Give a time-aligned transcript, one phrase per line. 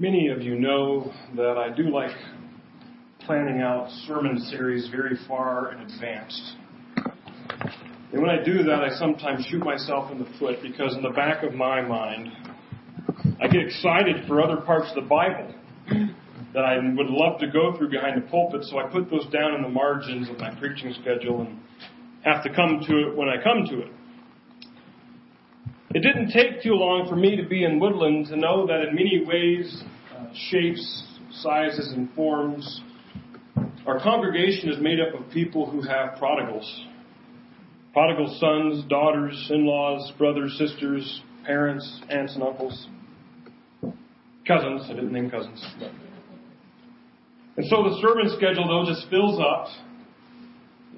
[0.00, 2.16] Many of you know that I do like
[3.26, 6.54] planning out sermon series very far in advance.
[8.12, 11.10] And when I do that, I sometimes shoot myself in the foot because in the
[11.10, 12.28] back of my mind,
[13.42, 15.52] I get excited for other parts of the Bible
[16.54, 19.56] that I would love to go through behind the pulpit, so I put those down
[19.56, 21.58] in the margins of my preaching schedule and
[22.22, 23.90] have to come to it when I come to it.
[25.98, 28.94] It didn't take too long for me to be in Woodland to know that in
[28.94, 29.82] many ways,
[30.16, 32.82] uh, shapes, sizes, and forms,
[33.84, 36.86] our congregation is made up of people who have prodigals.
[37.92, 42.86] Prodigal sons, daughters, in-laws, brothers, sisters, parents, aunts and uncles.
[44.46, 45.66] Cousins, I didn't name cousins.
[47.56, 49.66] And so the sermon schedule though just fills up.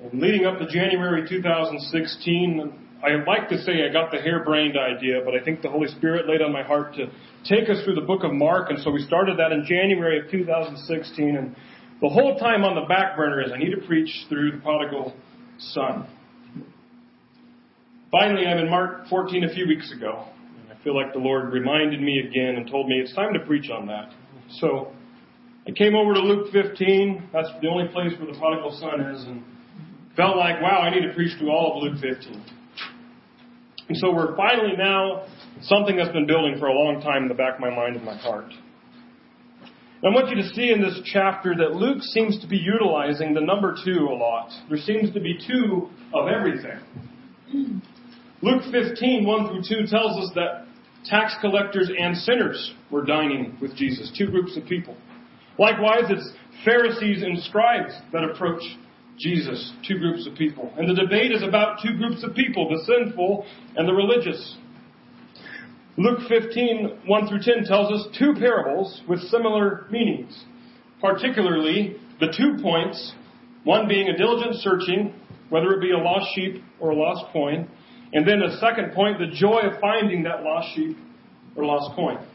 [0.02, 5.22] And leading up to January 2016, I'd like to say I got the harebrained idea,
[5.24, 7.06] but I think the Holy Spirit laid on my heart to
[7.48, 10.30] take us through the book of Mark, and so we started that in January of
[10.30, 11.56] 2016, and
[12.02, 15.14] the whole time on the back burner is I need to preach through the prodigal
[15.58, 16.08] son.
[18.10, 20.26] Finally, I'm in Mark 14 a few weeks ago,
[20.60, 23.40] and I feel like the Lord reminded me again and told me it's time to
[23.40, 24.12] preach on that.
[24.58, 24.92] So
[25.66, 27.30] I came over to Luke 15.
[27.32, 29.42] That's the only place where the prodigal son is, and
[30.16, 32.59] felt like, wow, I need to preach through all of Luke 15.
[33.90, 35.24] And so we're finally now
[35.62, 38.04] something that's been building for a long time in the back of my mind and
[38.04, 38.52] my heart.
[39.64, 43.40] I want you to see in this chapter that Luke seems to be utilizing the
[43.40, 44.50] number two a lot.
[44.68, 46.78] There seems to be two of everything.
[48.42, 50.66] Luke 15, 1 through 2 tells us that
[51.04, 54.96] tax collectors and sinners were dining with Jesus, two groups of people.
[55.58, 56.30] Likewise, it's
[56.64, 58.62] Pharisees and scribes that approach
[59.20, 60.72] Jesus, two groups of people.
[60.78, 63.44] And the debate is about two groups of people, the sinful
[63.76, 64.56] and the religious.
[65.98, 70.44] Luke 15, 1 through 10 tells us two parables with similar meanings.
[71.02, 73.12] Particularly, the two points,
[73.64, 75.14] one being a diligent searching,
[75.50, 77.68] whether it be a lost sheep or a lost coin,
[78.14, 80.96] and then a second point, the joy of finding that lost sheep
[81.56, 82.26] or lost coin.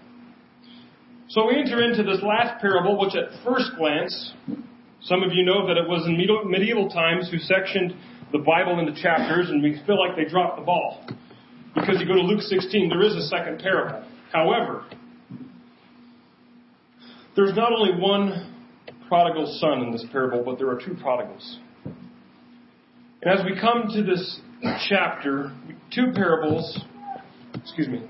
[1.29, 4.33] So we enter into this last parable, which at first glance
[5.05, 6.17] some of you know that it was in
[6.49, 7.93] medieval times who sectioned
[8.31, 11.05] the Bible into chapters, and we feel like they dropped the ball.
[11.75, 14.03] Because you go to Luke 16, there is a second parable.
[14.33, 14.83] However,
[17.35, 18.55] there's not only one
[19.07, 21.59] prodigal son in this parable, but there are two prodigals.
[23.21, 24.39] And as we come to this
[24.89, 25.51] chapter,
[25.93, 26.79] two parables,
[27.53, 28.09] excuse me.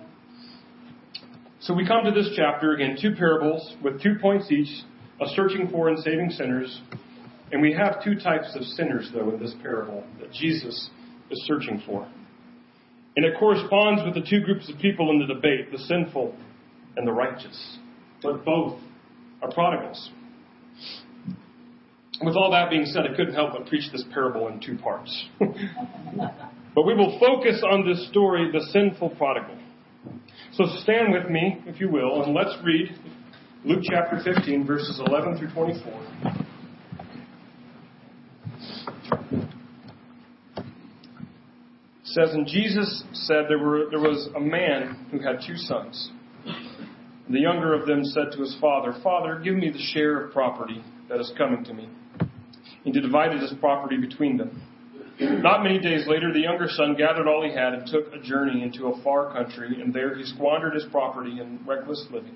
[1.60, 4.86] So we come to this chapter, again, two parables with two points each
[5.20, 6.82] of searching for and saving sinners.
[7.52, 10.90] And we have two types of sinners, though, in this parable that Jesus
[11.30, 12.08] is searching for.
[13.16, 16.36] And it corresponds with the two groups of people in the debate the sinful
[16.98, 17.78] and the righteous.
[18.22, 18.80] But both
[19.42, 20.12] are prodigals.
[22.22, 25.28] With all that being said, I couldn't help but preach this parable in two parts.
[25.40, 29.58] but we will focus on this story, the sinful prodigal.
[30.54, 32.98] So stand with me, if you will, and let's read
[33.66, 35.92] Luke chapter 15, verses 11 through 24.
[40.60, 40.64] It
[42.04, 46.12] says, And Jesus said there, were, there was a man who had two sons.
[47.28, 50.84] The younger of them said to his father, Father, give me the share of property
[51.10, 51.90] that is coming to me.
[52.20, 54.62] And he divided his property between them.
[55.20, 58.62] Not many days later, the younger son gathered all he had and took a journey
[58.62, 62.36] into a far country, and there he squandered his property in reckless living.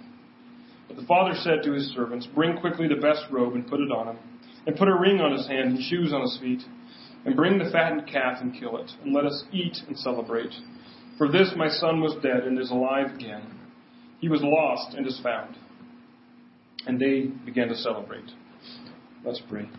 [0.91, 3.93] But the father said to his servants, Bring quickly the best robe and put it
[3.93, 4.19] on him,
[4.67, 6.61] and put a ring on his hand and shoes on his feet,
[7.23, 10.51] and bring the fattened calf and kill it, and let us eat and celebrate.
[11.17, 13.57] For this my son was dead and is alive again.
[14.19, 15.55] He was lost and is found.
[16.85, 18.29] And they began to celebrate.
[19.23, 19.69] Let's pray.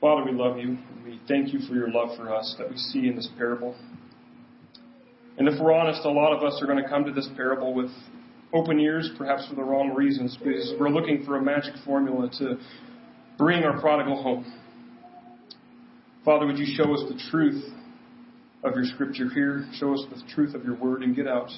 [0.00, 0.78] Father, we love you.
[1.04, 3.74] We thank you for your love for us that we see in this parable.
[5.38, 7.74] And if we're honest, a lot of us are going to come to this parable
[7.74, 7.90] with
[8.52, 12.58] open ears, perhaps for the wrong reasons, because we're looking for a magic formula to
[13.36, 14.44] bring our prodigal home.
[16.24, 17.62] Father, would you show us the truth
[18.64, 19.66] of your scripture here?
[19.74, 21.50] Show us the truth of your word and get out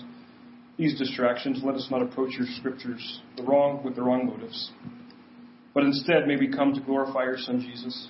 [0.76, 1.60] these distractions.
[1.64, 4.70] Let us not approach your scriptures the wrong with the wrong motives.
[5.72, 8.08] But instead, may we come to glorify your Son Jesus.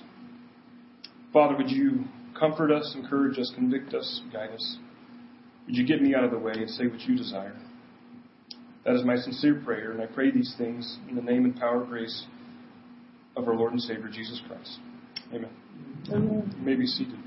[1.31, 2.05] Father, would you
[2.37, 4.77] comfort us, encourage us, convict us, guide us?
[5.69, 7.55] Would you get me out of the way and say what you desire?
[8.85, 11.81] That is my sincere prayer, and I pray these things in the name and power
[11.81, 12.25] and grace
[13.37, 14.79] of our Lord and Savior Jesus Christ.
[15.31, 15.51] Amen.
[16.11, 16.55] Amen.
[16.57, 17.19] You may be seated.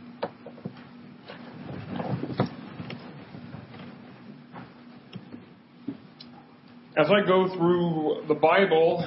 [6.96, 9.06] As I go through the Bible,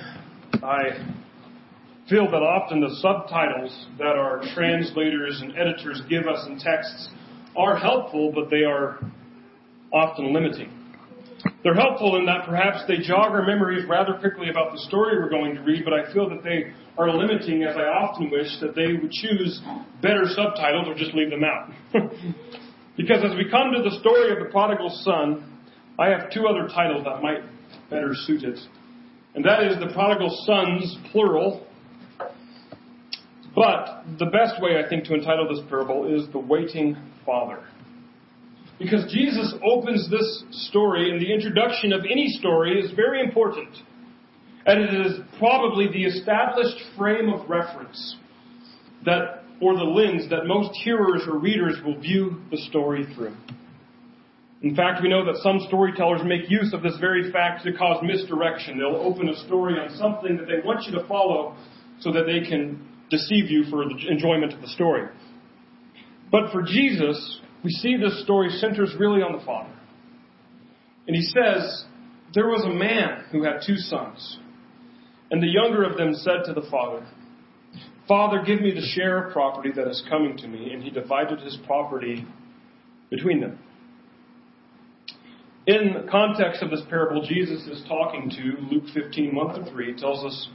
[0.64, 1.14] I
[2.10, 7.10] feel that often the subtitles that our translators and editors give us in texts
[7.58, 9.00] are helpful, but they are
[9.96, 10.70] often limiting.
[11.64, 15.30] They're helpful in that perhaps they jog our memories rather quickly about the story we're
[15.30, 18.76] going to read, but I feel that they are limiting as I often wish that
[18.76, 19.62] they would choose
[20.02, 21.72] better subtitles or just leave them out.
[22.98, 25.60] because as we come to the story of the prodigal son,
[25.98, 27.42] I have two other titles that might
[27.90, 28.60] better suit it.
[29.34, 31.66] And that is the prodigal sons, plural,
[33.56, 37.64] but the best way, I think, to entitle this parable is The Waiting Father.
[38.80, 43.70] Because Jesus opens this story, and the introduction of any story is very important.
[44.66, 48.16] And it is probably the established frame of reference
[49.06, 53.36] that, or the lens that most hearers or readers will view the story through.
[54.62, 58.04] In fact, we know that some storytellers make use of this very fact to cause
[58.04, 58.80] misdirection.
[58.80, 61.56] They'll open a story on something that they want you to follow
[62.00, 65.08] so that they can deceive you for the enjoyment of the story.
[66.32, 69.74] But for Jesus, we see this story centers really on the Father.
[71.08, 71.86] And he says,
[72.36, 74.38] There was a man who had two sons.
[75.32, 77.06] And the younger of them said to the father,
[78.08, 80.72] Father, give me the share of property that is coming to me.
[80.72, 82.28] And he divided his property
[83.10, 83.58] between them.
[85.66, 90.00] In the context of this parable, Jesus is talking to, Luke 15, 1 through 3,
[90.00, 90.50] tells us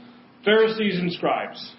[0.45, 1.73] Pharisees and scribes.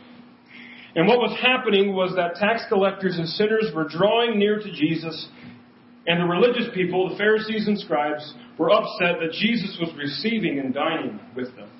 [0.94, 5.28] And what was happening was that tax collectors and sinners were drawing near to Jesus,
[6.06, 10.74] and the religious people, the Pharisees and scribes, were upset that Jesus was receiving and
[10.74, 11.70] dining with them.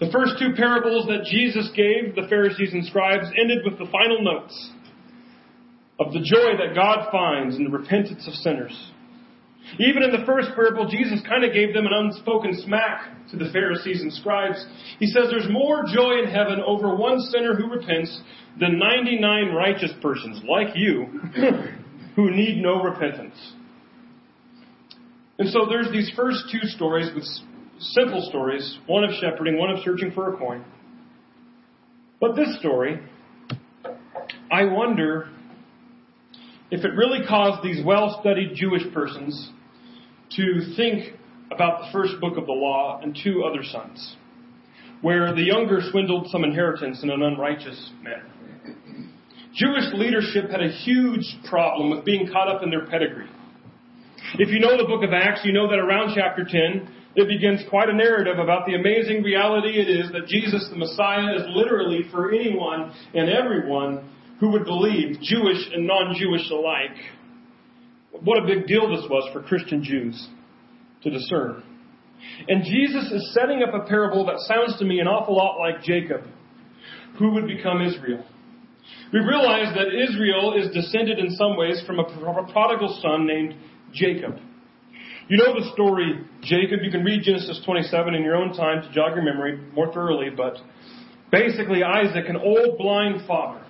[0.00, 4.22] The first two parables that Jesus gave the Pharisees and scribes ended with the final
[4.22, 4.70] notes
[5.98, 8.92] of the joy that God finds in the repentance of sinners.
[9.78, 13.50] Even in the first parable, Jesus kind of gave them an unspoken smack to the
[13.52, 14.64] Pharisees and scribes.
[14.98, 18.20] He says there's more joy in heaven over one sinner who repents
[18.58, 21.04] than 99 righteous persons like you
[22.16, 23.36] who need no repentance.
[25.38, 27.24] And so there's these first two stories with
[27.78, 30.64] simple stories, one of shepherding, one of searching for a coin.
[32.20, 33.00] But this story,
[34.50, 35.30] I wonder
[36.70, 39.52] if it really caused these well studied Jewish persons
[40.38, 41.14] to think
[41.50, 44.16] about the first book of the law and two other sons,
[45.02, 48.30] where the younger swindled some inheritance in an unrighteous manner.
[49.54, 53.28] Jewish leadership had a huge problem with being caught up in their pedigree.
[54.34, 57.62] If you know the book of Acts, you know that around chapter 10, it begins
[57.68, 62.02] quite a narrative about the amazing reality it is that Jesus the Messiah is literally
[62.12, 66.96] for anyone and everyone who would believe, Jewish and non-Jewish alike.
[68.12, 70.28] What a big deal this was for Christian Jews
[71.02, 71.62] to discern.
[72.48, 75.82] And Jesus is setting up a parable that sounds to me an awful lot like
[75.82, 76.22] Jacob,
[77.18, 78.24] who would become Israel.
[79.12, 83.54] We realize that Israel is descended in some ways from a prodigal son named
[83.92, 84.38] Jacob.
[85.28, 86.80] You know the story, Jacob.
[86.82, 90.30] You can read Genesis 27 in your own time to jog your memory more thoroughly,
[90.34, 90.56] but
[91.30, 93.64] basically, Isaac, an old blind father,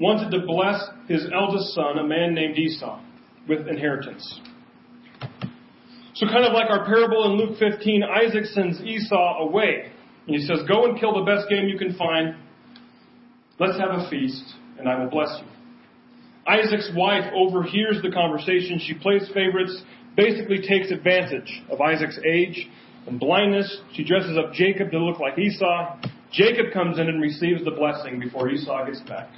[0.00, 3.00] wanted to bless his eldest son, a man named Esau
[3.48, 4.40] with inheritance.
[6.14, 9.90] So, kind of like our parable in Luke 15, Isaac sends Esau away.
[10.26, 12.36] And he says, Go and kill the best game you can find.
[13.58, 14.44] Let's have a feast,
[14.78, 15.46] and I will bless you.
[16.46, 18.80] Isaac's wife overhears the conversation.
[18.84, 19.82] She plays favorites,
[20.16, 22.68] basically takes advantage of Isaac's age
[23.06, 23.80] and blindness.
[23.94, 26.00] She dresses up Jacob to look like Esau.
[26.32, 29.28] Jacob comes in and receives the blessing before Esau gets back.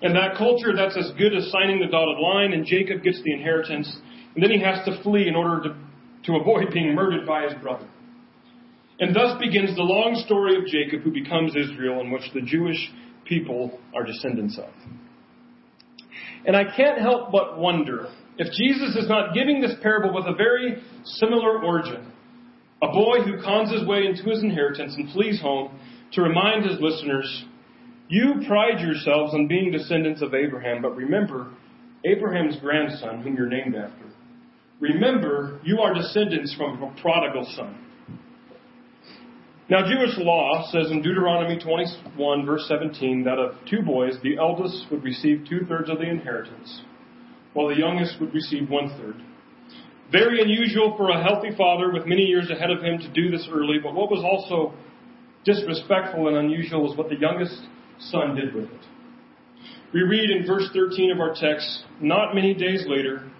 [0.00, 3.32] In that culture, that's as good as signing the dotted line, and Jacob gets the
[3.32, 3.90] inheritance,
[4.34, 5.76] and then he has to flee in order to,
[6.24, 7.88] to avoid being murdered by his brother.
[9.00, 12.90] And thus begins the long story of Jacob, who becomes Israel, in which the Jewish
[13.24, 14.70] people are descendants of.
[16.46, 20.34] And I can't help but wonder if Jesus is not giving this parable with a
[20.34, 22.12] very similar origin.
[22.82, 25.78] A boy who cons his way into his inheritance and flees home
[26.12, 27.44] to remind his listeners,
[28.08, 31.52] You pride yourselves on being descendants of Abraham, but remember
[32.04, 34.04] Abraham's grandson, whom you're named after.
[34.80, 37.84] Remember, you are descendants from a prodigal son.
[39.68, 44.86] Now, Jewish law says in Deuteronomy 21, verse 17, that of two boys, the eldest
[44.90, 46.82] would receive two thirds of the inheritance,
[47.52, 49.16] while the youngest would receive one third.
[50.10, 53.46] Very unusual for a healthy father with many years ahead of him to do this
[53.52, 54.72] early, but what was also
[55.44, 57.60] disrespectful and unusual was what the youngest
[57.98, 58.80] son did with it.
[59.92, 63.30] We read in verse 13 of our text, not many days later,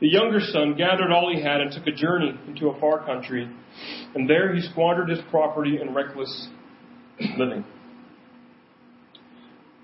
[0.00, 3.48] the younger son gathered all he had and took a journey into a far country,
[4.14, 6.48] and there he squandered his property in reckless
[7.38, 7.64] living.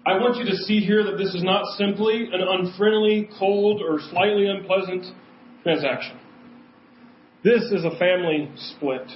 [0.07, 4.01] I want you to see here that this is not simply an unfriendly, cold, or
[4.11, 5.07] slightly unpleasant
[5.63, 6.19] transaction.
[7.45, 9.07] This is a family split.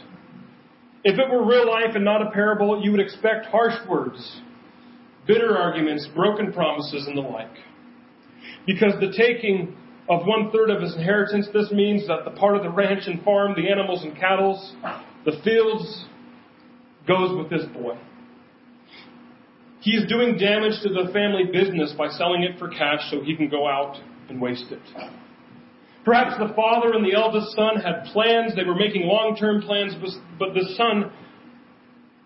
[1.02, 4.40] If it were real life and not a parable, you would expect harsh words,
[5.26, 7.54] bitter arguments, broken promises, and the like.
[8.66, 9.76] Because the taking
[10.08, 13.22] of one third of his inheritance, this means that the part of the ranch and
[13.22, 14.60] farm, the animals and cattle,
[15.24, 16.06] the fields,
[17.06, 17.96] goes with this boy.
[19.80, 23.36] He is doing damage to the family business by selling it for cash so he
[23.36, 24.80] can go out and waste it.
[26.04, 29.94] Perhaps the father and the eldest son had plans, they were making long term plans,
[30.38, 31.10] but the son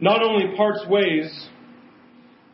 [0.00, 1.48] not only parts ways,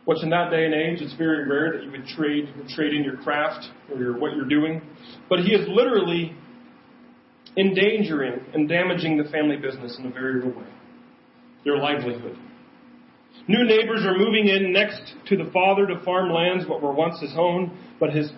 [0.05, 3.03] which in that day and age it's very rare that you would trade trade in
[3.03, 4.81] your craft or your, what you're doing,
[5.29, 6.35] but he is literally
[7.57, 10.67] endangering and damaging the family business in a very real way,
[11.63, 12.37] their livelihood.
[13.47, 17.19] New neighbors are moving in next to the father to farm lands what were once
[17.19, 18.29] his own, but his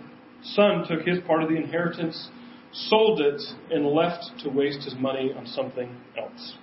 [0.42, 2.30] son took his part of the inheritance
[2.74, 6.58] sold it, and left to waste his money on something else.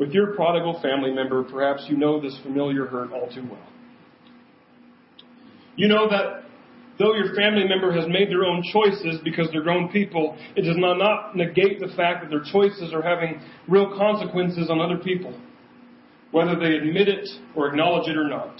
[0.00, 3.68] With your prodigal family member, perhaps you know this familiar hurt all too well.
[5.76, 6.44] You know that
[6.98, 10.78] though your family member has made their own choices because they're grown people, it does
[10.78, 15.38] not, not negate the fact that their choices are having real consequences on other people,
[16.30, 18.58] whether they admit it or acknowledge it or not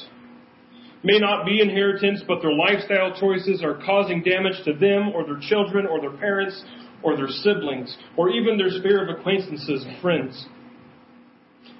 [1.02, 5.40] may not be inheritance, but their lifestyle choices are causing damage to them or their
[5.40, 6.62] children or their parents
[7.02, 10.46] or their siblings or even their sphere of acquaintances and friends.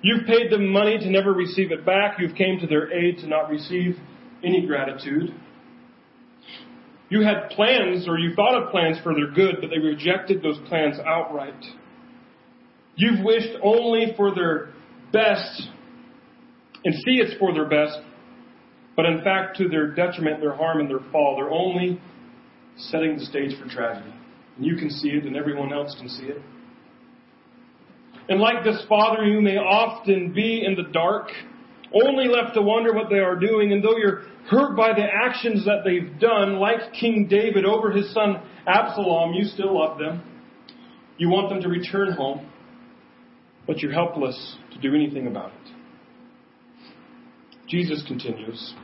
[0.02, 2.18] You've paid them money to never receive it back.
[2.18, 3.96] You've came to their aid to not receive
[4.42, 5.34] any gratitude.
[7.10, 10.58] You had plans or you thought of plans for their good, but they rejected those
[10.68, 11.62] plans outright.
[12.94, 14.70] You've wished only for their
[15.12, 15.62] best
[16.84, 17.98] and see it's for their best,
[18.96, 22.00] but in fact, to their detriment, their harm, and their fall, they're only
[22.76, 24.14] setting the stage for tragedy.
[24.56, 26.40] And you can see it, and everyone else can see it.
[28.30, 31.30] And like this father, you may often be in the dark,
[31.92, 35.64] only left to wonder what they are doing, and though you're hurt by the actions
[35.64, 40.22] that they've done, like King David over his son Absalom, you still love them.
[41.18, 42.48] You want them to return home,
[43.66, 45.72] but you're helpless to do anything about it.
[47.68, 48.74] Jesus continues.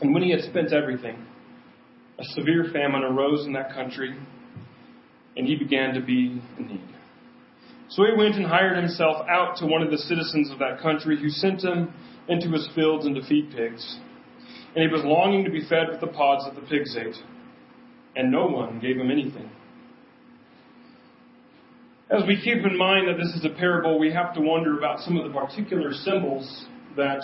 [0.00, 1.26] And when he had spent everything,
[2.18, 4.16] a severe famine arose in that country,
[5.36, 6.93] and he began to be in need.
[7.94, 11.16] So he went and hired himself out to one of the citizens of that country,
[11.16, 11.94] who sent him
[12.28, 13.98] into his fields and to feed pigs.
[14.74, 17.14] And he was longing to be fed with the pods that the pigs ate,
[18.16, 19.48] and no one gave him anything.
[22.10, 24.98] As we keep in mind that this is a parable, we have to wonder about
[24.98, 27.22] some of the particular symbols that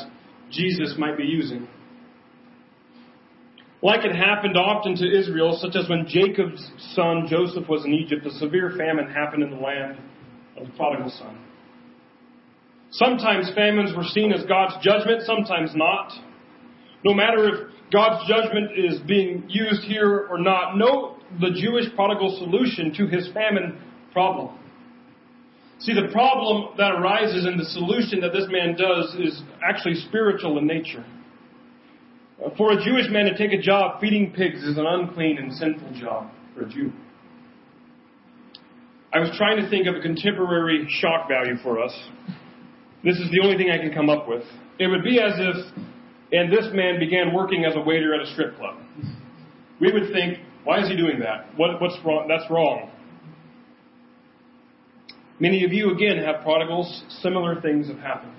[0.53, 1.67] Jesus might be using.
[3.83, 8.25] Like it happened often to Israel, such as when Jacob's son Joseph was in Egypt,
[8.25, 9.99] a severe famine happened in the land
[10.61, 11.39] of the prodigal son.
[12.93, 16.13] Sometimes famines were seen as God's judgment, sometimes not.
[17.05, 22.37] No matter if God's judgment is being used here or not, note the Jewish prodigal
[22.39, 23.79] solution to his famine
[24.13, 24.57] problem.
[25.79, 30.59] See, the problem that arises and the solution that this man does is actually spiritual
[30.59, 31.05] in nature.
[32.57, 35.93] For a Jewish man to take a job feeding pigs is an unclean and sinful
[35.99, 36.93] job for a Jew.
[39.13, 41.93] I was trying to think of a contemporary shock value for us.
[43.03, 44.45] This is the only thing I can come up with.
[44.79, 45.57] It would be as if,
[46.33, 48.77] and this man began working as a waiter at a strip club.
[49.81, 51.47] We would think, why is he doing that?
[51.57, 52.29] What, what's wrong?
[52.29, 52.91] That's wrong.
[55.41, 57.03] Many of you, again, have prodigals.
[57.21, 58.35] Similar things have happened.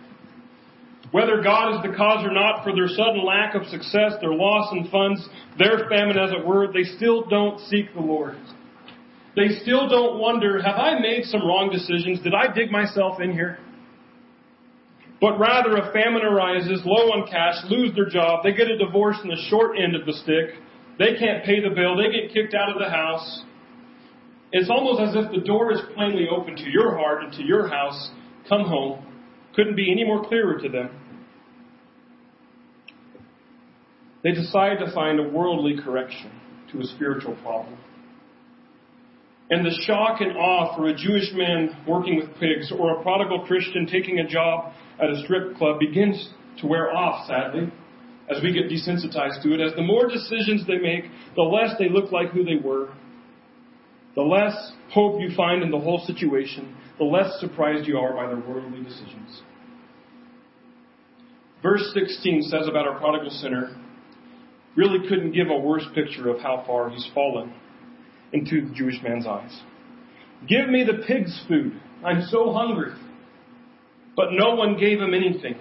[1.12, 4.72] Whether God is the cause or not for their sudden lack of success, their loss
[4.72, 5.28] in funds,
[5.60, 8.38] their famine as it were, they still don't seek the Lord.
[9.36, 12.22] They still don't wonder, have I made some wrong decisions?
[12.22, 13.60] Did I dig myself in here?
[15.22, 19.18] But rather a famine arises, low on cash, lose their job, they get a divorce
[19.24, 20.60] in the short end of the stick,
[20.98, 23.44] they can't pay the bill, they get kicked out of the house.
[24.52, 27.70] It's almost as if the door is plainly open to your heart and to your
[27.70, 28.12] house.
[28.50, 29.06] Come home.
[29.56, 30.90] Couldn't be any more clearer to them.
[34.24, 36.32] They decide to find a worldly correction
[36.72, 37.78] to a spiritual problem.
[39.52, 43.46] And the shock and awe for a Jewish man working with pigs or a prodigal
[43.46, 46.30] Christian taking a job at a strip club begins
[46.62, 47.70] to wear off, sadly,
[48.34, 49.60] as we get desensitized to it.
[49.60, 51.04] As the more decisions they make,
[51.36, 52.94] the less they look like who they were.
[54.16, 58.28] The less hope you find in the whole situation, the less surprised you are by
[58.28, 59.42] their worldly decisions.
[61.62, 63.78] Verse 16 says about our prodigal sinner,
[64.78, 67.54] really couldn't give a worse picture of how far he's fallen
[68.34, 69.62] into the Jewish man's eyes.
[70.48, 71.80] Give me the pig's food.
[72.04, 72.94] I'm so hungry.
[74.16, 75.56] But no one gave him anything.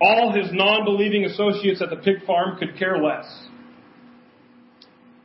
[0.00, 3.26] All his non believing associates at the pig farm could care less.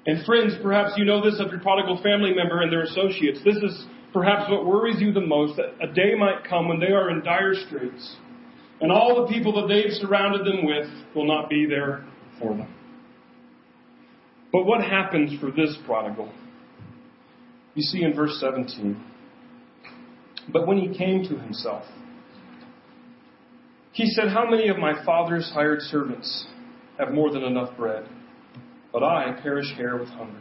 [0.05, 3.39] And friends, perhaps you know this of your prodigal family member and their associates.
[3.43, 6.91] This is perhaps what worries you the most that a day might come when they
[6.91, 8.15] are in dire straits
[8.79, 12.05] and all the people that they've surrounded them with will not be there
[12.39, 12.73] for them.
[14.51, 16.31] But what happens for this prodigal?
[17.75, 19.03] You see in verse 17.
[20.51, 21.83] But when he came to himself,
[23.91, 26.45] he said, How many of my father's hired servants
[26.97, 28.07] have more than enough bread?
[28.93, 30.39] But I perish here with hunger.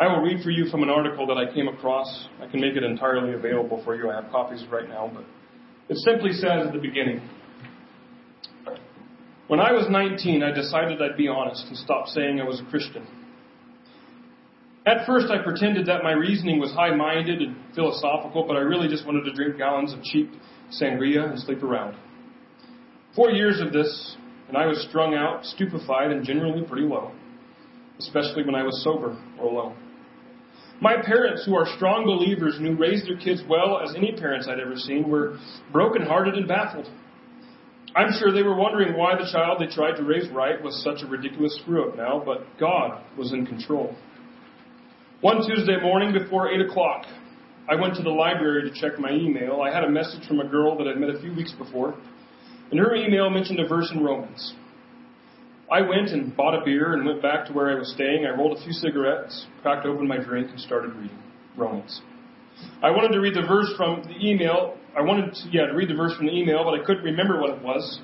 [0.00, 2.28] I will read for you from an article that I came across.
[2.40, 4.10] I can make it entirely available for you.
[4.10, 5.24] I have copies right now, but
[5.88, 7.20] it simply says at the beginning
[9.48, 12.64] When I was 19, I decided I'd be honest and stop saying I was a
[12.64, 13.06] Christian.
[14.84, 18.88] At first, I pretended that my reasoning was high minded and philosophical, but I really
[18.88, 20.30] just wanted to drink gallons of cheap
[20.80, 21.96] sangria and sleep around.
[23.16, 24.16] Four years of this,
[24.48, 27.12] and I was strung out, stupefied, and generally pretty low,
[27.98, 29.76] especially when I was sober or alone.
[30.80, 34.46] My parents, who are strong believers and who raised their kids well as any parents
[34.46, 35.38] I'd ever seen, were
[35.72, 36.88] broken-hearted and baffled.
[37.96, 41.02] I'm sure they were wondering why the child they tried to raise right was such
[41.02, 43.96] a ridiculous screw up now, but God was in control.
[45.20, 47.06] One Tuesday morning before 8 o'clock,
[47.68, 49.62] I went to the library to check my email.
[49.62, 51.96] I had a message from a girl that I'd met a few weeks before,
[52.70, 54.54] and her email mentioned a verse in Romans.
[55.70, 58.24] I went and bought a beer and went back to where I was staying.
[58.24, 61.18] I rolled a few cigarettes, cracked open my drink, and started reading
[61.58, 62.00] Romans.
[62.82, 64.77] I wanted to read the verse from the email.
[64.96, 67.40] I wanted to, yeah, to read the verse from the email, but I couldn't remember
[67.40, 68.00] what it was.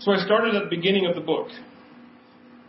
[0.00, 1.48] So I started at the beginning of the book.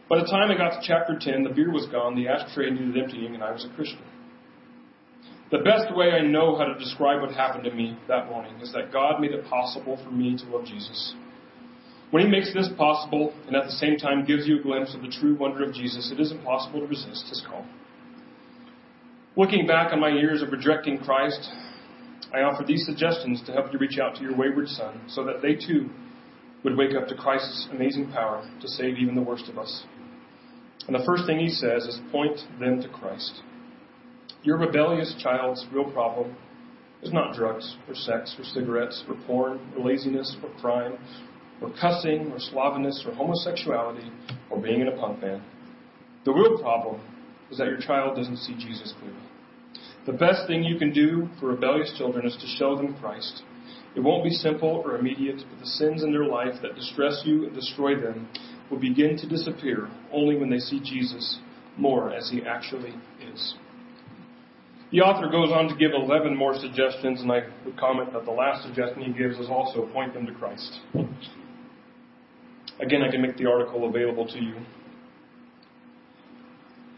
[0.10, 2.97] By the time I got to chapter 10, the beer was gone, the ashtray needed
[3.01, 4.01] emptying, and I was a Christian.
[5.51, 8.71] The best way I know how to describe what happened to me that morning is
[8.73, 11.13] that God made it possible for me to love Jesus.
[12.12, 15.01] When He makes this possible and at the same time gives you a glimpse of
[15.01, 17.65] the true wonder of Jesus, it is impossible to resist His call.
[19.38, 21.49] Looking back on my years of rejecting Christ,
[22.34, 25.41] I offer these suggestions to help you reach out to your wayward son so that
[25.41, 25.89] they too
[26.63, 29.84] would wake up to Christ's amazing power to save even the worst of us.
[30.88, 33.41] And the first thing he says is point them to Christ.
[34.44, 36.36] Your rebellious child's real problem
[37.04, 40.98] is not drugs or sex or cigarettes or porn or laziness or crime
[41.62, 44.10] or cussing or slovenliness or homosexuality
[44.50, 45.41] or being in a punk band.
[46.26, 47.02] The real problem
[47.52, 49.17] is that your child doesn't see Jesus clearly.
[50.06, 53.44] The best thing you can do for rebellious children is to show them Christ.
[53.96, 57.46] It won't be simple or immediate, but the sins in their life that distress you
[57.46, 58.28] and destroy them
[58.72, 61.40] will begin to disappear only when they see Jesus
[61.78, 62.96] more as he actually
[63.32, 63.56] is.
[64.92, 68.32] The author goes on to give 11 more suggestions, and I would comment that the
[68.32, 70.80] last suggestion he gives is also point them to Christ.
[72.80, 74.56] Again, I can make the article available to you.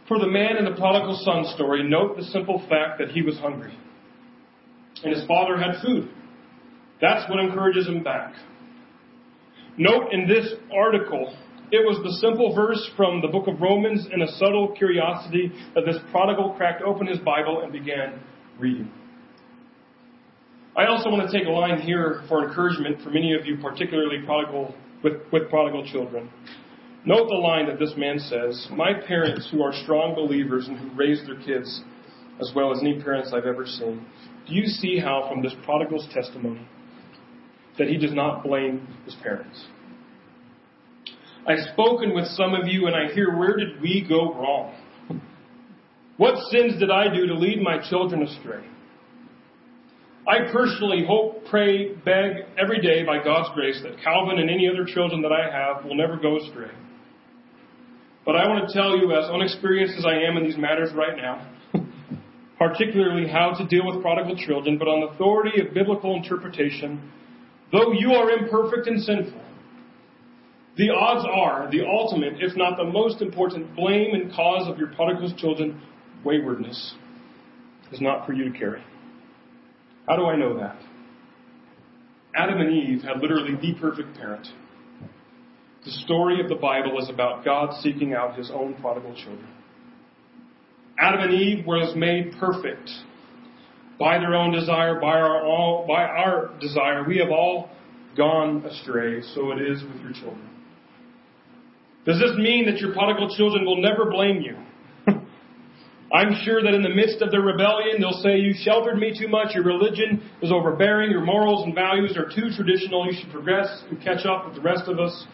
[0.07, 3.37] For the man in the prodigal son story, note the simple fact that he was
[3.37, 3.77] hungry.
[5.03, 6.09] And his father had food.
[7.01, 8.33] That's what encourages him back.
[9.77, 11.35] Note in this article,
[11.71, 15.85] it was the simple verse from the book of Romans and a subtle curiosity that
[15.85, 18.21] this prodigal cracked open his Bible and began
[18.59, 18.91] reading.
[20.77, 24.23] I also want to take a line here for encouragement for many of you, particularly
[24.25, 26.29] prodigal with, with prodigal children.
[27.05, 30.95] Note the line that this man says My parents, who are strong believers and who
[30.95, 31.81] raise their kids
[32.39, 34.05] as well as any parents I've ever seen,
[34.47, 36.67] do you see how from this prodigal's testimony
[37.77, 39.65] that he does not blame his parents.
[41.47, 44.75] I've spoken with some of you and I hear, where did we go wrong?
[46.17, 48.63] What sins did I do to lead my children astray?
[50.25, 54.85] I personally hope, pray, beg every day by God's grace that Calvin and any other
[54.85, 56.71] children that I have will never go astray.
[58.25, 61.17] But I want to tell you, as unexperienced as I am in these matters right
[61.17, 61.45] now,
[62.57, 67.11] particularly how to deal with prodigal children, but on the authority of biblical interpretation,
[67.71, 69.41] though you are imperfect and sinful,
[70.77, 74.87] the odds are the ultimate, if not the most important, blame and cause of your
[74.87, 75.81] prodigal children
[76.23, 76.95] waywardness
[77.91, 78.83] is not for you to carry.
[80.07, 80.77] How do I know that?
[82.35, 84.47] Adam and Eve had literally the perfect parent.
[85.85, 89.47] The story of the Bible is about God seeking out his own prodigal children.
[90.97, 92.89] Adam and Eve was made perfect
[93.99, 97.03] by their own desire, by our all, by our desire.
[97.05, 97.69] We have all
[98.15, 100.49] gone astray, so it is with your children.
[102.05, 104.57] Does this mean that your prodigal children will never blame you?
[106.13, 109.27] I'm sure that in the midst of their rebellion, they'll say, You sheltered me too
[109.27, 113.83] much, your religion is overbearing, your morals and values are too traditional, you should progress
[113.89, 115.25] and catch up with the rest of us.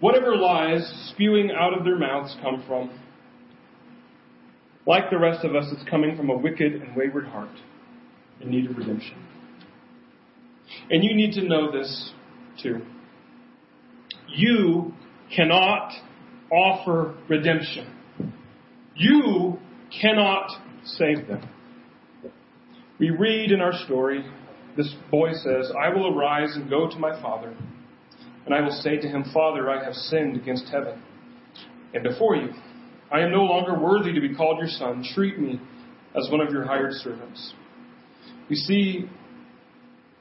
[0.00, 2.90] Whatever lies spewing out of their mouths come from.
[4.86, 7.50] Like the rest of us, it's coming from a wicked and wayward heart
[8.40, 9.16] in need of redemption.
[10.90, 12.12] And you need to know this
[12.62, 12.80] too.
[14.28, 14.94] You
[15.34, 15.92] cannot
[16.52, 17.94] offer redemption.
[18.94, 19.58] You
[20.00, 20.50] cannot
[20.84, 21.48] save them.
[22.98, 24.24] We read in our story,
[24.76, 27.56] this boy says, I will arise and go to my father,
[28.48, 31.02] and I will say to him, Father, I have sinned against heaven
[31.92, 32.48] and before you.
[33.12, 35.04] I am no longer worthy to be called your son.
[35.14, 35.60] Treat me
[36.16, 37.52] as one of your hired servants.
[38.48, 39.04] We see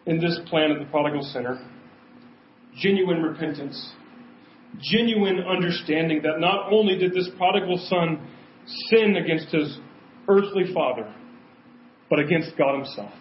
[0.05, 1.57] in this plan of the prodigal sinner
[2.75, 3.93] genuine repentance,
[4.81, 8.27] genuine understanding that not only did this prodigal son
[8.89, 9.79] sin against his
[10.27, 11.13] earthly father,
[12.09, 13.13] but against God himself.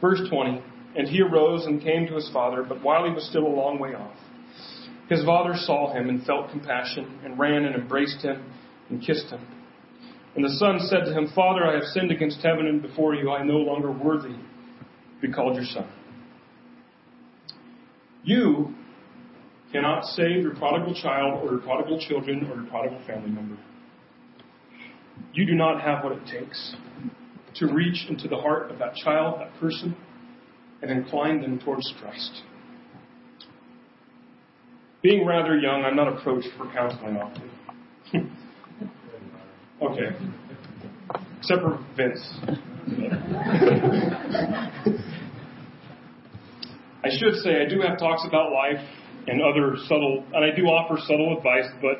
[0.00, 0.62] Verse 20,
[0.96, 3.78] and he arose and came to his father, but while he was still a long
[3.78, 4.16] way off,
[5.08, 8.52] his father saw him and felt compassion and ran and embraced him
[8.90, 9.40] and kissed him.
[10.34, 13.30] And the son said to him, Father, I have sinned against heaven and before you.
[13.30, 15.88] I am no longer worthy to be called your son.
[18.24, 18.74] You
[19.72, 23.56] cannot save your prodigal child or your prodigal children or your prodigal family member
[25.36, 26.74] you do not have what it takes
[27.56, 29.96] to reach into the heart of that child, that person,
[30.82, 32.42] and incline them towards Christ.
[35.02, 37.50] Being rather young, I'm not approached for counseling often.
[39.82, 40.16] okay.
[41.38, 42.20] Except for Vince.
[47.04, 48.84] I should say I do have talks about life
[49.28, 51.98] and other subtle, and I do offer subtle advice, but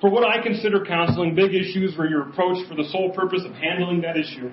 [0.00, 3.52] for what I consider counseling, big issues where you're approached for the sole purpose of
[3.52, 4.50] handling that issue,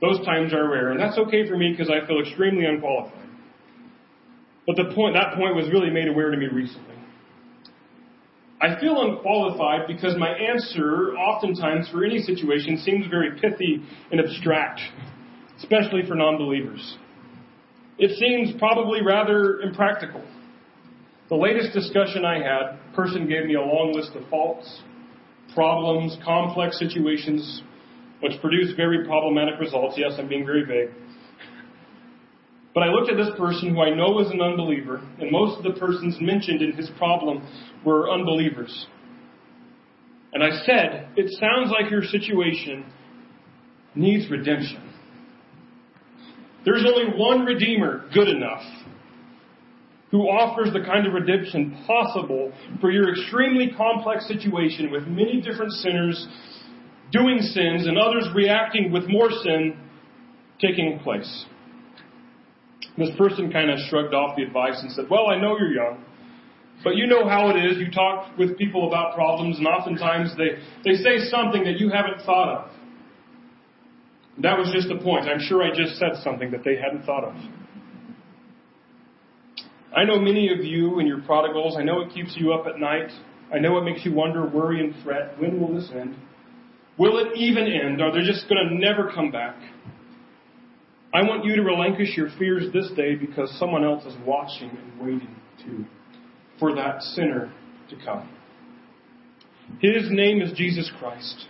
[0.00, 0.90] those times are rare.
[0.90, 3.28] And that's okay for me because I feel extremely unqualified.
[4.66, 6.94] But the point, that point was really made aware to me recently.
[8.60, 14.80] I feel unqualified because my answer, oftentimes for any situation, seems very pithy and abstract,
[15.58, 16.96] especially for non-believers.
[17.98, 20.24] It seems probably rather impractical.
[21.28, 24.82] The latest discussion I had, person gave me a long list of faults,
[25.54, 27.62] problems, complex situations,
[28.26, 29.94] which produced very problematic results.
[29.96, 30.92] Yes, I'm being very vague.
[32.74, 35.62] But I looked at this person who I know is an unbeliever, and most of
[35.62, 37.46] the persons mentioned in his problem
[37.84, 38.86] were unbelievers.
[40.32, 42.84] And I said, It sounds like your situation
[43.94, 44.92] needs redemption.
[46.64, 48.64] There's only one Redeemer good enough
[50.10, 55.70] who offers the kind of redemption possible for your extremely complex situation with many different
[55.72, 56.26] sinners
[57.16, 59.78] doing sins and others reacting with more sin
[60.60, 61.44] taking place.
[62.98, 66.04] This person kind of shrugged off the advice and said, Well, I know you're young,
[66.82, 67.78] but you know how it is.
[67.78, 72.24] You talk with people about problems, and oftentimes they, they say something that you haven't
[72.24, 72.70] thought of.
[74.42, 75.26] That was just the point.
[75.26, 77.34] I'm sure I just said something that they hadn't thought of.
[79.96, 81.76] I know many of you and your prodigals.
[81.78, 83.10] I know it keeps you up at night.
[83.54, 85.38] I know it makes you wonder, worry, and fret.
[85.40, 86.16] When will this end?
[86.98, 88.00] Will it even end?
[88.00, 89.56] Are they just going to never come back?
[91.12, 95.00] I want you to relinquish your fears this day because someone else is watching and
[95.00, 95.84] waiting to
[96.58, 97.52] for that sinner
[97.90, 98.28] to come.
[99.80, 101.46] His name is Jesus Christ.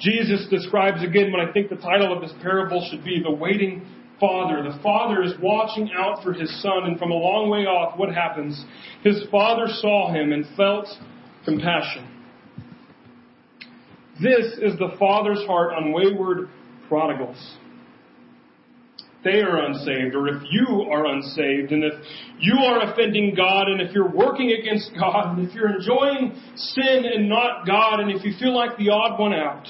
[0.00, 3.86] Jesus describes again what I think the title of this parable should be the waiting
[4.20, 4.62] father.
[4.62, 8.14] The father is watching out for his son, and from a long way off, what
[8.14, 8.64] happens?
[9.02, 10.86] His father saw him and felt
[11.44, 12.07] compassion.
[14.20, 16.48] This is the father's heart on wayward
[16.88, 17.56] prodigals
[19.24, 21.94] they are unsaved, or if you are unsaved, and if
[22.38, 27.04] you are offending God, and if you're working against God, and if you're enjoying sin
[27.04, 29.66] and not God, and if you feel like the odd one out,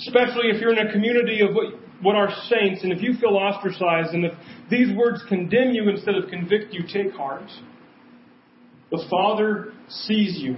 [0.00, 3.36] especially if you're in a community of what, what are saints, and if you feel
[3.36, 4.32] ostracized, and if
[4.70, 7.48] these words condemn you instead of convict you, take heart.
[8.90, 10.56] The Father sees you.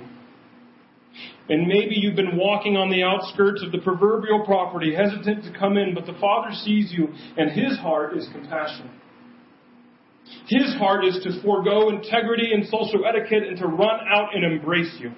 [1.48, 5.76] And maybe you've been walking on the outskirts of the proverbial property, hesitant to come
[5.76, 8.90] in, but the Father sees you, and His heart is compassion.
[10.46, 14.94] His heart is to forego integrity and social etiquette and to run out and embrace
[15.00, 15.12] you.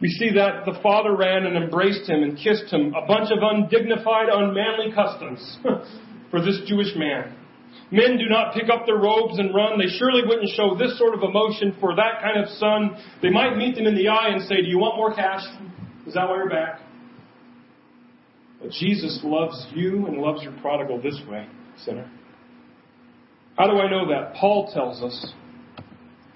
[0.00, 3.38] We see that the father ran and embraced him and kissed him, a bunch of
[3.40, 5.58] undignified, unmanly customs
[6.30, 7.34] for this Jewish man.
[7.90, 9.78] Men do not pick up their robes and run.
[9.78, 12.96] They surely wouldn't show this sort of emotion for that kind of son.
[13.22, 15.42] They might meet them in the eye and say, Do you want more cash?
[16.06, 16.80] Is that why you're back?
[18.60, 21.46] But Jesus loves you and loves your prodigal this way,
[21.84, 22.10] sinner.
[23.58, 24.34] How do I know that?
[24.34, 25.32] Paul tells us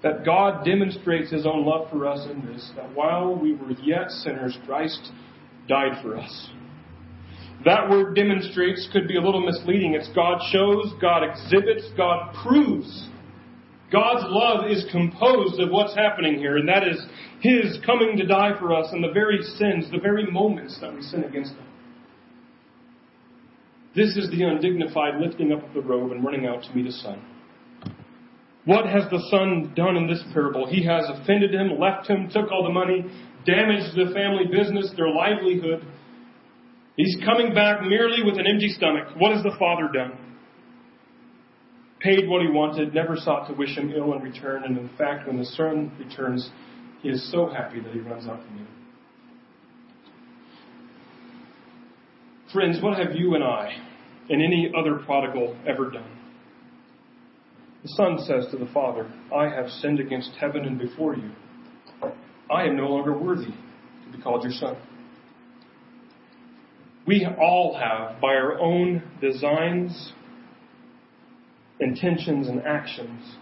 [0.02, 4.10] that God demonstrates his own love for us in this, that while we were yet
[4.10, 5.10] sinners, Christ
[5.68, 6.50] died for us.
[7.64, 9.94] That word demonstrates could be a little misleading.
[9.94, 13.08] It's God shows, God exhibits, God proves.
[13.90, 17.04] God's love is composed of what's happening here, and that is
[17.40, 21.02] His coming to die for us and the very sins, the very moments that we
[21.02, 21.66] sin against Him.
[23.96, 27.02] This is the undignified lifting up of the robe and running out to meet His
[27.02, 27.20] Son.
[28.66, 30.66] What has the Son done in this parable?
[30.66, 33.02] He has offended him, left him, took all the money,
[33.46, 35.86] damaged the family business, their livelihood,
[36.98, 39.06] He's coming back merely with an empty stomach.
[39.16, 40.18] What has the father done?
[42.00, 45.28] Paid what he wanted, never sought to wish him ill in return, and in fact,
[45.28, 46.50] when the son returns,
[47.00, 48.68] he is so happy that he runs out to meet him.
[52.52, 53.76] Friends, what have you and I
[54.28, 56.18] and any other prodigal ever done?
[57.84, 61.30] The son says to the father, I have sinned against heaven and before you.
[62.50, 64.76] I am no longer worthy to be called your son
[67.08, 70.12] we all have, by our own designs,
[71.80, 73.36] intentions, and actions,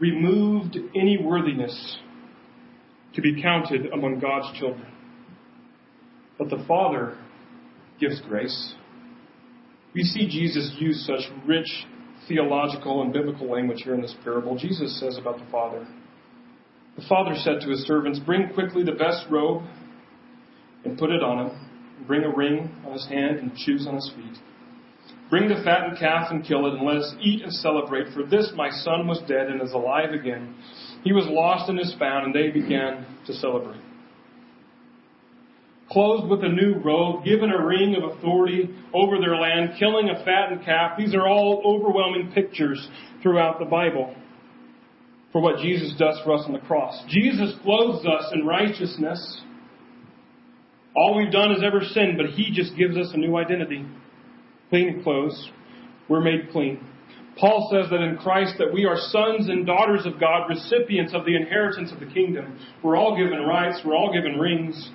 [0.00, 1.98] removed any worthiness
[3.14, 4.88] to be counted among God's children.
[6.38, 7.16] But the Father
[8.00, 8.74] gives grace.
[9.94, 11.68] We see Jesus use such rich
[12.26, 14.58] theological and biblical language here in this parable.
[14.58, 15.86] Jesus says about the Father,
[16.96, 19.62] The Father said to his servants, Bring quickly the best robe
[20.84, 21.69] and put it on him
[22.06, 24.38] bring a ring on his hand and shoes on his feet.
[25.30, 28.12] Bring the fattened calf and kill it, and let us eat and celebrate.
[28.12, 30.56] For this my son was dead and is alive again.
[31.04, 33.80] He was lost and is found, and they began to celebrate.
[35.90, 40.24] Clothed with a new robe, given a ring of authority over their land, killing a
[40.24, 40.98] fattened calf.
[40.98, 42.88] These are all overwhelming pictures
[43.22, 44.14] throughout the Bible
[45.32, 47.02] for what Jesus does for us on the cross.
[47.08, 49.42] Jesus clothes us in righteousness
[50.94, 53.84] all we've done is ever sinned, but He just gives us a new identity.
[54.68, 55.50] Clean clothes.
[56.08, 56.84] We're made clean.
[57.38, 61.24] Paul says that in Christ that we are sons and daughters of God, recipients of
[61.24, 62.58] the inheritance of the kingdom.
[62.82, 63.80] We're all given rights.
[63.84, 64.90] We're all given rings.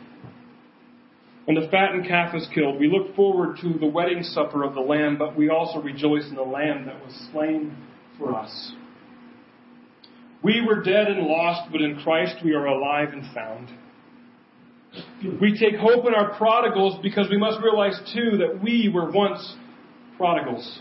[1.48, 2.80] And the fattened calf is killed.
[2.80, 6.36] We look forward to the wedding supper of the Lamb, but we also rejoice in
[6.36, 7.76] the Lamb that was slain
[8.18, 8.74] for us.
[10.44, 13.72] We were dead and lost, but in Christ we are alive and found.
[15.42, 19.56] We take hope in our prodigals because we must realize too that we were once
[20.18, 20.80] prodigals.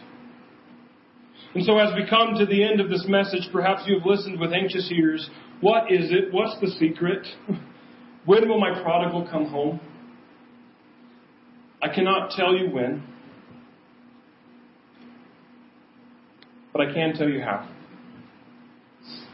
[1.55, 4.41] And so as we come to the end of this message, perhaps you have listened
[4.41, 5.29] with anxious ears.
[5.61, 6.33] What is it?
[6.33, 7.27] What's the secret?
[8.25, 9.81] When will my prodigal come home?
[11.83, 13.03] I cannot tell you when,
[16.73, 17.69] but I can tell you how.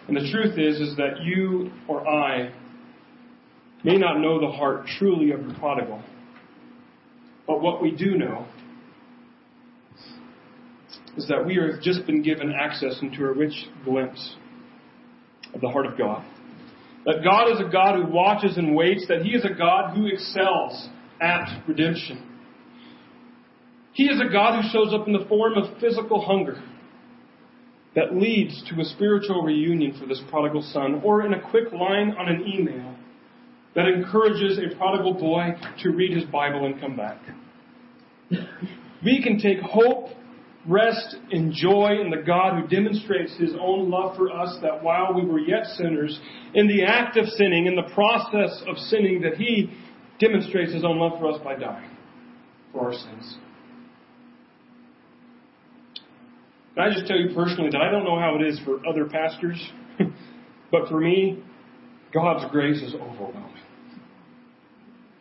[0.08, 2.52] And the truth is, is that you or I
[3.84, 6.02] may not know the heart truly of the prodigal.
[7.46, 8.46] But what we do know
[11.16, 14.36] is that we have just been given access into a rich glimpse
[15.54, 16.24] of the heart of God.
[17.06, 20.06] That God is a God who watches and waits, that He is a God who
[20.06, 20.88] excels
[21.20, 22.26] at redemption.
[23.92, 26.62] He is a God who shows up in the form of physical hunger
[27.96, 32.14] that leads to a spiritual reunion for this prodigal son, or in a quick line
[32.16, 32.94] on an email
[33.74, 35.50] that encourages a prodigal boy
[35.82, 37.20] to read his Bible and come back.
[39.04, 40.10] We can take hope,
[40.66, 45.14] rest, and joy in the God who demonstrates his own love for us that while
[45.14, 46.18] we were yet sinners,
[46.54, 49.70] in the act of sinning, in the process of sinning, that he
[50.18, 51.90] demonstrates his own love for us by dying
[52.72, 53.38] for our sins.
[56.78, 59.70] I just tell you personally that I don't know how it is for other pastors,
[60.70, 61.42] but for me,
[62.12, 63.54] God's grace is overwhelming.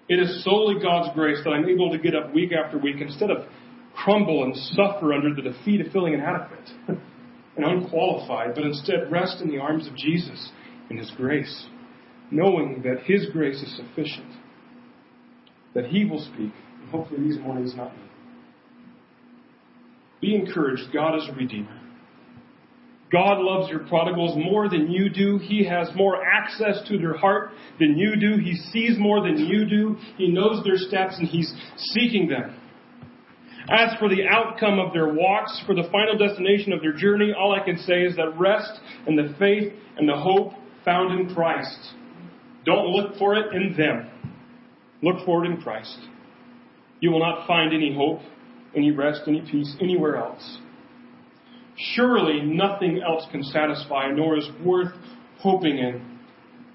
[0.08, 3.30] It is solely God's grace that I'm able to get up week after week instead
[3.30, 3.46] of
[3.96, 9.50] crumble and suffer under the defeat of feeling inadequate and unqualified, but instead rest in
[9.50, 10.50] the arms of Jesus
[10.90, 11.68] in His grace,
[12.32, 14.32] knowing that His grace is sufficient,
[15.76, 18.04] that He will speak, and hopefully these mornings not me.
[20.22, 20.92] Be encouraged.
[20.92, 21.79] God is a redeemer.
[23.12, 25.40] God loves your prodigals more than you do.
[25.40, 28.42] He has more access to their heart than you do.
[28.42, 29.98] He sees more than you do.
[30.18, 32.56] He knows their steps and He's seeking them.
[33.72, 37.54] As for the outcome of their walks, for the final destination of their journey, all
[37.54, 40.54] I can say is that rest and the faith and the hope
[40.86, 41.94] found in Christ.
[42.66, 44.10] Don't look for it in them.
[45.02, 45.98] Look for it in Christ.
[47.00, 48.20] You will not find any hope,
[48.76, 50.58] any rest, any peace anywhere else.
[51.80, 54.92] Surely nothing else can satisfy, nor is worth
[55.40, 56.20] hoping in,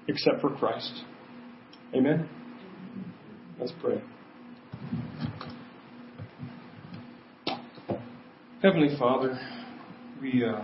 [0.07, 1.03] except for Christ.
[1.93, 2.27] Amen?
[3.59, 4.01] Let's pray.
[8.63, 9.39] Heavenly Father,
[10.19, 10.63] we uh,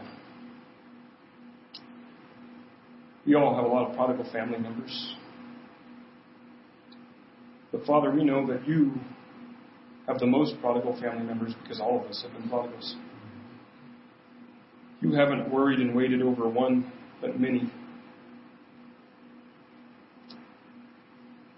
[3.28, 5.16] we all have a lot of prodigal family members.
[7.72, 8.94] But Father, we know that you
[10.08, 12.96] have the most prodigal family members because all of us have been prodigals.
[15.02, 17.72] You haven't worried and waited over one, but many.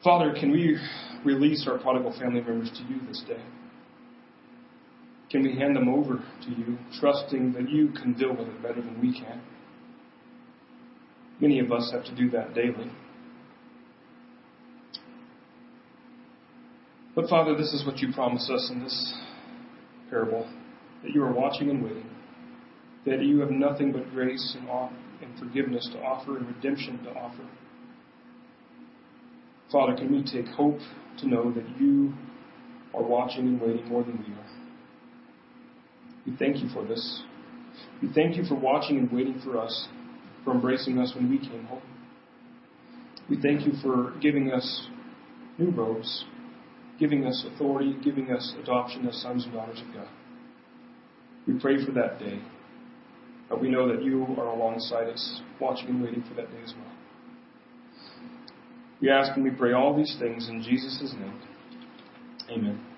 [0.03, 0.77] Father, can we
[1.25, 3.41] release our prodigal family members to you this day?
[5.29, 8.81] Can we hand them over to you, trusting that you can deal with it better
[8.81, 9.41] than we can?
[11.39, 12.91] Many of us have to do that daily.
[17.15, 19.13] But Father, this is what you promise us in this
[20.09, 20.47] parable
[21.03, 22.09] that you are watching and waiting,
[23.05, 24.69] that you have nothing but grace and,
[25.21, 27.47] and forgiveness to offer and redemption to offer.
[29.71, 30.77] Father, can we take hope
[31.19, 32.13] to know that you
[32.93, 34.43] are watching and waiting more than we are?
[36.25, 37.23] We thank you for this.
[38.01, 39.87] We thank you for watching and waiting for us,
[40.45, 41.81] for embracing us when we came home.
[43.29, 44.87] We thank you for giving us
[45.57, 46.25] new robes,
[46.99, 50.07] giving us authority, giving us adoption as sons and daughters of God.
[51.47, 52.39] We pray for that day.
[53.53, 56.73] But we know that you are alongside us, watching and waiting for that day as
[56.75, 56.91] well.
[58.99, 61.39] We ask and we pray all these things in Jesus' name.
[62.49, 62.92] Amen.